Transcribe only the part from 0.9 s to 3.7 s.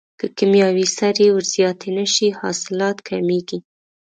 سرې ور زیاتې نشي حاصلات کمیږي.